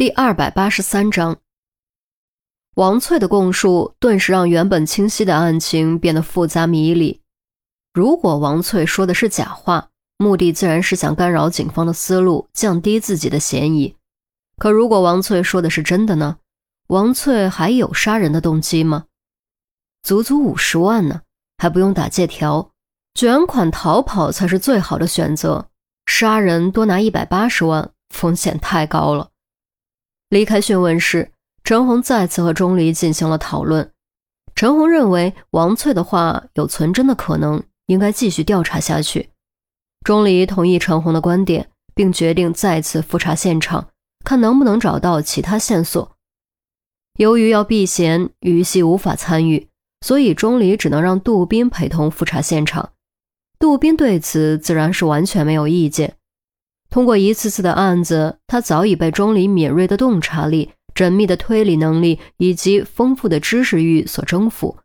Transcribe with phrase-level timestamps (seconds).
[0.00, 1.36] 第二百八十三章，
[2.76, 7.20] 王翠的供述顿时让原本清晰的案情变得复杂迷离。
[7.92, 13.94] 如果王翠说的是假话，目的自然是想干扰警方的思路，降低自己的嫌疑。
[14.56, 16.38] 可如果王翠说的是真的呢？
[16.86, 19.04] 王翠还有杀人的动机吗？
[20.02, 21.20] 足足五十万呢，
[21.58, 22.70] 还不用打借条，
[23.12, 25.68] 卷款逃跑才是最好的选择。
[26.06, 29.28] 杀人多拿一百八十万，风险太高了。
[30.30, 31.32] 离开讯问室，
[31.64, 33.90] 陈红再次和钟离进行了讨论。
[34.54, 39.30] 陈红认为王翠的话有存真的可能，应该继续调查下去。
[40.04, 43.88] 钟离同意陈红的观点，并决定再次复查现场，
[44.24, 46.12] 看能不能找到其他线索。
[47.18, 49.68] 由于要避嫌，于西无法参与，
[50.00, 52.92] 所以钟离只能让杜斌陪同复查现场。
[53.58, 56.14] 杜斌对此自然是完全没有意见。
[56.90, 64.76] 通过一次次的案子，他早已被钟离敏锐的洞察力、缜密的推理能力以及丰富的知识欲所征服。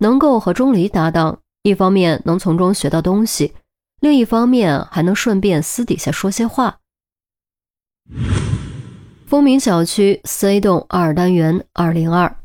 [0.00, 3.54] 能够和钟离搭档，一方面能从中学到东西，
[4.00, 6.78] 另一方面还能顺便私底下说些话。
[9.26, 12.36] 风鸣小区 C 栋二单元二零二，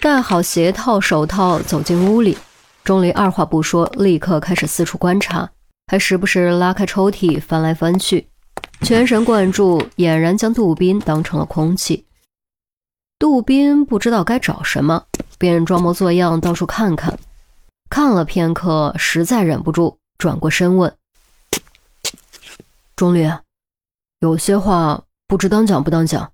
[0.00, 2.38] 戴好鞋套手套走进屋里，
[2.84, 5.50] 钟离二话不说，立刻开始四处观察。
[5.92, 8.26] 还时不时拉开抽屉翻来翻去，
[8.80, 12.06] 全神贯注，俨然将杜宾当成了空气。
[13.18, 15.04] 杜宾不知道该找什么，
[15.36, 17.18] 便装模作样到处看看。
[17.90, 20.96] 看了片刻，实在忍不住，转过身问
[22.96, 23.30] ：“钟离，
[24.20, 26.32] 有些话不知当讲不当讲？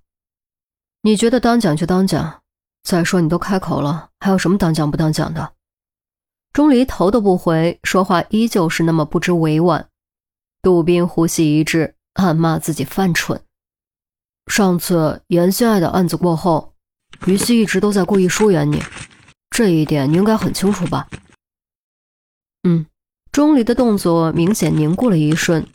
[1.01, 2.41] 你觉得当讲就当讲。
[2.83, 5.51] 再说你都开口了，还有什么当讲不当讲的？”
[6.53, 9.87] 钟离头都不回，说话依旧是那么不知委婉。
[10.61, 13.41] 杜宾呼吸一滞，暗骂自己犯蠢。
[14.47, 16.73] 上次严心爱的案子过后，
[17.25, 18.83] 于西一直都在故意疏远你，
[19.51, 21.07] 这一点你应该很清楚吧？
[22.63, 22.85] 嗯。
[23.31, 25.65] 钟离的动作明显凝固了一瞬，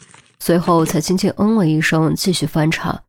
[0.40, 3.04] 随后才轻轻嗯了一声，继续翻查。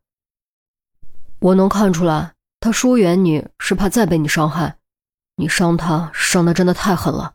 [1.40, 4.78] 我能看出来，他疏远你是怕再被你伤害，
[5.34, 7.34] 你伤他伤的真的太狠了。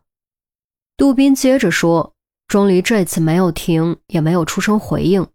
[1.01, 2.13] 杜宾接着说
[2.47, 5.27] ：“钟离这次没有停，也没有出声回应。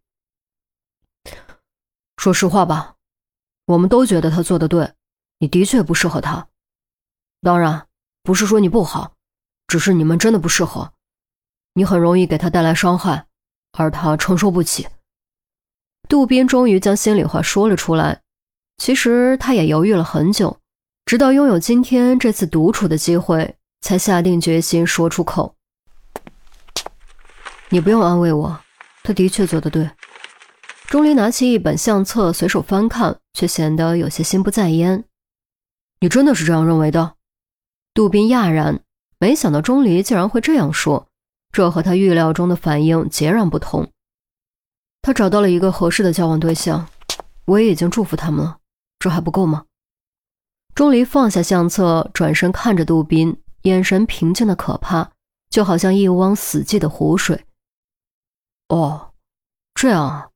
[2.17, 2.95] 说实话吧，
[3.65, 4.93] 我们都觉得他做的对，
[5.41, 6.47] 你的确不适合他。
[7.43, 7.89] 当然，
[8.23, 9.15] 不是说你不好，
[9.67, 10.93] 只是你们真的不适合。
[11.73, 13.27] 你很容易给他带来伤害，
[13.73, 14.87] 而他承受不起。”
[16.09, 18.23] 杜宾终于将心里话说了出来。
[18.77, 20.61] 其实他也犹豫了很久，
[21.07, 25.56] 直到拥有今天这次独处的机会，才下定决心说出口。
[27.69, 28.61] 你不用安慰我，
[29.03, 29.91] 他的确做得对。
[30.87, 35.05] 钟离拿起一本相册，随手翻看，却显得有些心不在焉。
[35.99, 37.15] 你真的是这样认为的？
[37.93, 38.81] 杜宾讶然，
[39.19, 41.09] 没想到钟离竟然会这样说，
[41.51, 43.91] 这和他预料中的反应截然不同。
[45.03, 46.87] 他找到了一个合适的交往对象，
[47.47, 48.59] 我也已经祝福他们了，
[49.01, 49.65] 这还不够吗？
[50.75, 55.11] 钟离放下相册，转身看着杜宾，眼神平静的可怕，
[55.49, 57.46] 就好像一汪死寂的湖水。
[58.69, 59.13] 哦，
[59.75, 60.29] 这样啊，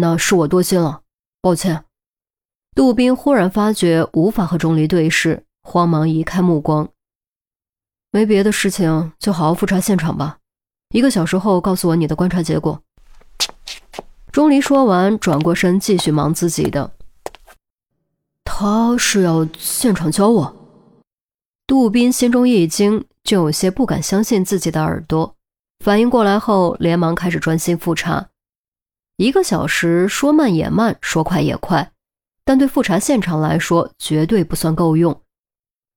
[0.00, 1.02] 那是我多心了，
[1.40, 1.84] 抱歉。
[2.74, 6.88] 杜宾忽然发觉无法和钟离对视，慌忙移开目光。
[8.10, 10.38] 没别的事情，就好好复查现场吧。
[10.94, 12.82] 一个小时后告诉我你的观察结果。
[14.30, 16.92] 钟离说完，转过身继续忙自己的。
[18.44, 20.56] 他是要现场教我？
[21.66, 25.34] 杜宾心中一惊，就有些不敢相信自己的耳朵。
[25.82, 28.28] 反应过来后，连忙开始专心复查。
[29.16, 31.90] 一个小时说慢也慢，说快也快，
[32.44, 35.20] 但对复查现场来说绝对不算够用。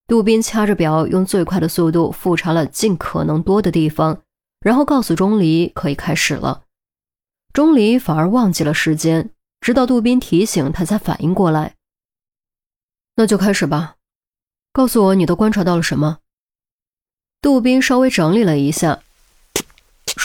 [0.08, 4.24] 杜宾掐着表，用最快的速度复查了尽可能多的地方，
[4.60, 6.64] 然后告诉钟离可以开始了。
[7.54, 9.30] 钟离反而忘记了时间，
[9.62, 11.76] 直到杜宾提醒他才反应过来。
[13.18, 13.98] 那就开始吧，
[14.74, 16.18] 告诉我你都观察到了什么。
[17.40, 19.04] 杜宾稍微整理了一下。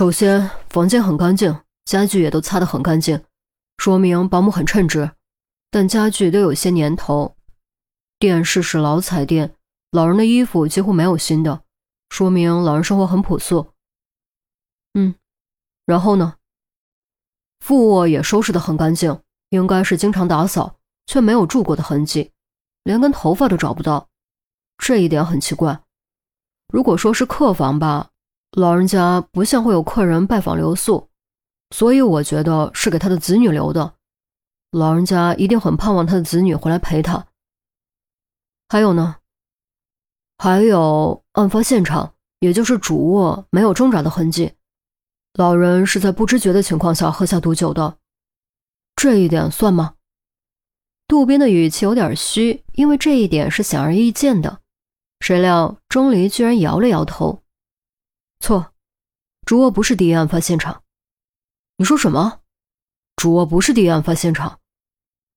[0.00, 3.22] 首先，房间很干净，家具也都擦得很干净，
[3.76, 5.10] 说明保姆很称职。
[5.70, 7.36] 但家具都有些年头，
[8.18, 9.54] 电视是老彩电，
[9.90, 11.64] 老人的衣服几乎没有新的，
[12.08, 13.74] 说明老人生活很朴素。
[14.94, 15.14] 嗯，
[15.84, 16.36] 然后呢？
[17.58, 19.20] 副卧也收拾得很干净，
[19.50, 22.32] 应该是经常打扫，却没有住过的痕迹，
[22.84, 24.08] 连根头发都找不到，
[24.78, 25.82] 这一点很奇怪。
[26.72, 28.06] 如果说是客房吧。
[28.52, 31.08] 老人家不像会有客人拜访留宿，
[31.70, 33.94] 所以我觉得是给他的子女留的。
[34.72, 37.26] 老人家一定很盼望他的子女回来陪他。
[38.68, 39.16] 还有呢？
[40.38, 44.52] 还有案发现场，也就是主卧，没有挣扎的痕迹，
[45.34, 47.98] 老人是在不知觉的情况下喝下毒酒的，
[48.96, 49.94] 这一点算吗？
[51.06, 54.60] 渡边的语气有点虚，因为这一点是显而易见的。
[55.20, 57.42] 谁料钟离居然摇了摇头
[58.40, 58.72] ：“错，
[59.44, 60.82] 主卧不是第一案发现场。
[61.76, 62.40] ”“你说什么？
[63.16, 64.58] 主卧不是第一案发现场？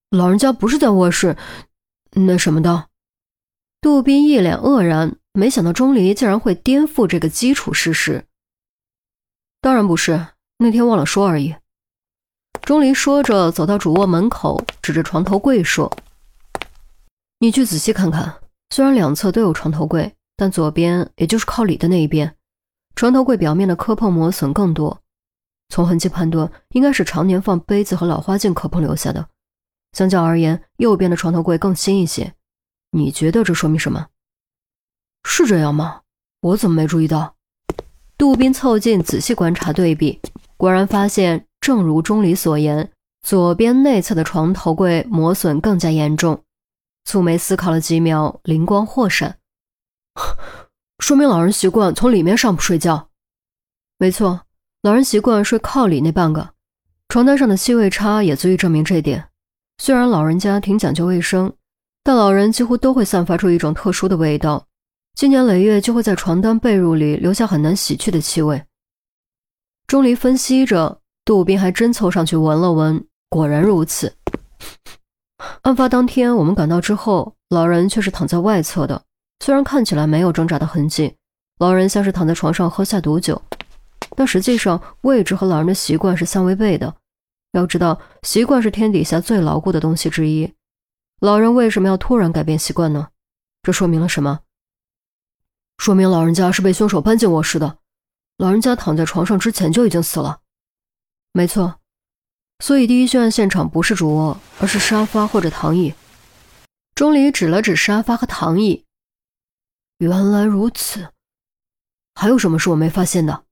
[0.10, 1.38] 老人家不是在卧室
[2.12, 2.90] 那什么的？”
[3.82, 8.26] 杜宾一脸愕然，没想到钟离竟然会颠覆这个基础事实。
[9.60, 10.28] “当然不是，
[10.58, 11.56] 那天忘了说而已。”
[12.64, 15.92] 钟离说着，走到主卧门口，指着床头柜说
[17.40, 18.40] ：“你去仔细看看，
[18.70, 22.38] 虽然两侧都有床头柜，但左边，也就是靠里的那一边，
[22.96, 25.02] 床头柜表面的磕碰磨损更多。
[25.70, 29.28] 从痕迹判断，应该是常年放杯子和老花镜磕碰留下的。
[29.94, 32.34] 相较而言，右边的床头柜更新一些。
[32.92, 34.08] 你觉得这说明什么？
[35.24, 36.02] 是这样吗？
[36.42, 37.36] 我怎么没注意到？”
[38.18, 40.20] 杜宾凑近仔细观察对比，
[40.58, 41.48] 果然发现。
[41.64, 42.92] 正如钟离所言，
[43.22, 46.44] 左边内侧的床头柜磨损更加严重。
[47.08, 49.38] 蹙眉思考了几秒，灵光豁闪，
[51.00, 53.10] 说明老人习惯从里面上铺睡觉。
[53.98, 54.42] 没错，
[54.82, 56.50] 老人习惯睡靠里那半个。
[57.10, 59.30] 床单上的气味差也足以证明这点。
[59.78, 61.54] 虽然老人家挺讲究卫生，
[62.04, 64.66] 但老人几乎都会散发出一种特殊的味道，
[65.16, 68.64] 经年累月就会在床单被褥里留下很难洗去的气味。
[69.88, 71.00] 钟离分析着。
[71.26, 74.14] 杜宾还真凑上去闻了闻，果然如此。
[75.62, 79.02] 案发当天，我们赶到之后，老人却是躺在外侧的。
[79.44, 81.18] 虽然看起来没有挣扎的痕迹，
[81.60, 83.42] 老人像是躺在床上喝下毒酒，
[84.16, 86.96] 但实际上位置和老人的习惯是相违背的。
[87.52, 90.54] 要知道，习惯是天底下最牢固的东西之一。
[91.20, 93.10] 老人为什么要突然改变习惯呢？
[93.64, 94.40] 这说明了什么？
[95.78, 97.80] 说明老人家是被凶手搬进卧室的。
[98.38, 100.40] 老人家躺在床上之前就已经死了。
[101.34, 101.82] 没错，
[102.64, 105.94] 所以第一血案现场不是主卧，而是沙发或者躺椅。
[106.96, 108.86] 钟离指了指沙发和躺椅。
[110.04, 111.10] 原来如此，
[112.14, 113.46] 还有什么是我没发现的？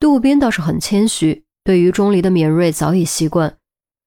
[0.00, 3.56] 杜宾倒是很谦虚，对于钟离的敏锐早已习惯。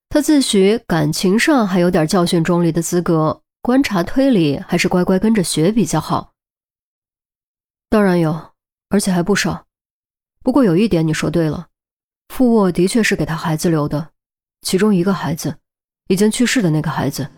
[0.09, 6.33] 他自诩感情上还有点教训钟离的资格，观察推理还是乖乖跟着学比较好。
[7.89, 8.53] 当然有，
[8.89, 9.65] 而且还不少。
[10.41, 11.67] 不过有一点你说对了。
[12.29, 14.09] 副卧的确是给他孩子留的，
[14.61, 15.57] 其中一个孩子，
[16.07, 17.29] 已经去世的那个孩子。